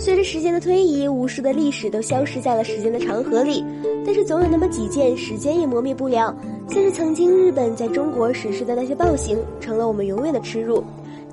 [0.00, 3.62] 随着时间的推移，无数的历史都消失在了时间的长河里，
[4.02, 6.34] 但是总有那么几件时间也磨灭不了，
[6.70, 10.82] 像是曾经日本在中国实施的那些暴行，成了我们永远的耻辱，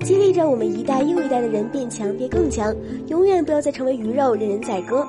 [0.02, 2.76] 激励着我们一代又一代的人变强变更强，
[3.06, 5.02] 永远不要再成为鱼肉任人宰割。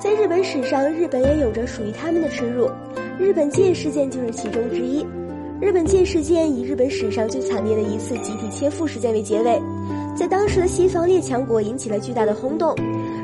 [0.00, 2.68] 在日本史上，日本也有着属于他们的耻辱，
[3.16, 5.06] 日本界事件就是其中之一。
[5.60, 9.56] 日本界事件以日本史上最惨烈的一次集体切腹事件为结尾。
[10.18, 12.74] 在当时的西方列强国引起了巨大的轰动，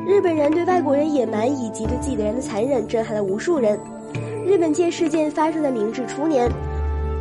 [0.07, 3.77] 日本人对外国人野蛮以及对自己的人的残忍震撼了无数人。
[4.47, 6.49] 日本界事件发生在明治初年，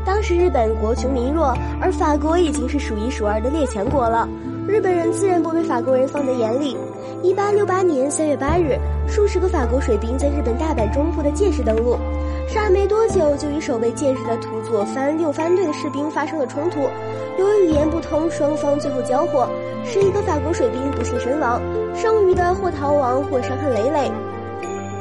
[0.06, 4.30] 当时日本国穷民弱，而法国已经是数一数二的列强国了，
[4.68, 6.78] 日本人自然不被法国人放在眼里。
[7.24, 11.98] 一八六八年三月八日，数十个法国水兵在日本大阪中部的界市登陆。
[12.48, 16.88] 上岸没多久，就与守卫剑士的土佐藩六藩队的士兵发生了冲突。
[17.40, 19.50] 由于语言不通，双方最后交火，
[19.84, 21.62] 十一个法国水兵不幸身亡，
[21.96, 24.12] 剩余的或逃亡，或伤痕累累。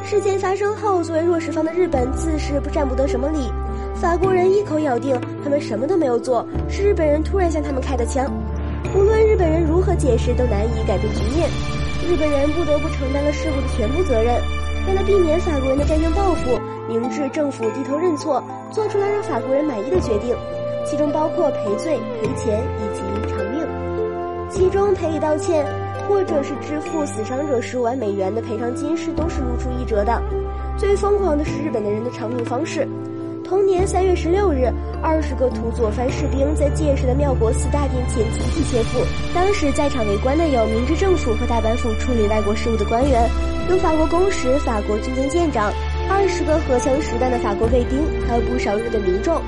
[0.04, 3.50] 事件发生后，作为弱势方的日本自是不占不得什么理。
[3.94, 8.32] 法国人一口咬定他们什么都没有做，是日本人突然向他们开的枪。
[8.96, 11.48] 无论日本人如何解释，都难以改变局面。
[12.08, 14.40] 日本人不得不承担了事故的全部责任。
[14.86, 16.58] 为了避免法国人的战争报复。
[16.88, 20.36] 明治政府低头认错，做出了让法国人满意的决定，
[20.84, 23.64] 其中包括赔罪、赔钱以及偿命。
[24.50, 25.64] 其中赔礼道歉，
[26.06, 30.20] 或者是支付死伤者十五万美元的赔偿金，是都是如出一辙的。
[30.76, 32.86] 最疯狂的是日本的人的偿命方式。
[33.44, 39.00] 同年三月十六日，二十个土佐藩士兵在建市的妙国寺大殿前集体切腹。
[39.34, 43.28] 当时在场围观的有明治政府和大阪府处理外国事务的官员，
[43.68, 45.72] 有法国公使、法国军舰舰长。
[46.08, 49.40] 二十个荷枪实弹的法国卫兵，还有不少日本民众。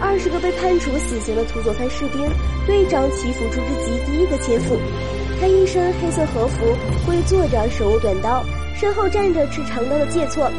[0.00, 2.20] 二十个被判处死刑的土佐藩士兵，
[2.66, 4.76] 队长祈福出之吉第一个切腹。
[5.40, 6.64] 他一身黑色和服，
[7.06, 10.50] 跪坐着，手握短刀，身后站着持长刀的介错。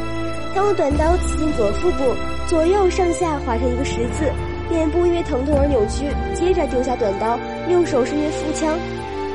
[0.55, 2.15] 他用短刀刺进左腹部，
[2.47, 4.31] 左右上下划成一个十字，
[4.69, 6.07] 脸部因为疼痛而扭曲。
[6.33, 8.79] 接着丢下短刀，右手伸进腹腔，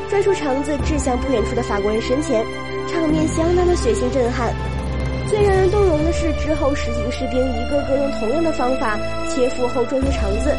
[0.09, 2.42] 拽出肠子掷向不远处的法国人身前，
[2.88, 4.48] 场面相当的血腥震撼。
[5.28, 8.98] 最让人动容的是，之后十几个士兵一个个用同样的方法
[9.28, 10.56] 切腹后拽出肠子，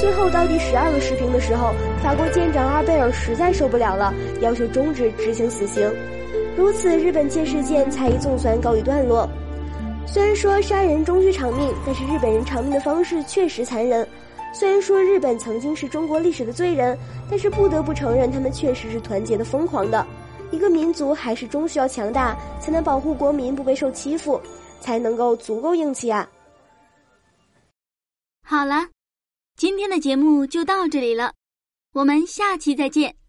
[0.00, 1.70] 最后到第十二个士兵的时候，
[2.02, 5.88] 法国舰长阿贝尔实在受不了了，要求终止执行死刑。
[6.56, 9.30] 如此，日本界事件才一总算告一段落。
[10.06, 14.06] 虽然说杀人终须偿命，但是日本人偿命的方式确实残忍。
[14.54, 16.98] 虽然说日本曾经是中国历史的罪人，
[17.30, 20.06] 但是不得不承认，他们确实是团结的疯狂的。
[20.50, 24.38] 一个民族还是终需要强大，才能保护国民不被受欺负，
[24.80, 26.28] 才能够足够硬气啊！
[28.44, 28.88] 好了，
[29.56, 31.32] 今天的节目就到这里了，
[31.94, 33.21] 我们下期再见。